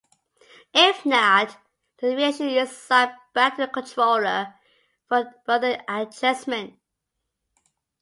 If 0.73 1.05
not, 1.05 1.57
the 1.99 2.07
deviation 2.09 2.47
is 2.49 2.75
sent 2.75 3.11
back 3.35 3.57
to 3.57 3.67
the 3.67 3.67
controller 3.67 4.51
for 5.07 5.31
further 5.45 5.79
adjustment. 5.87 6.79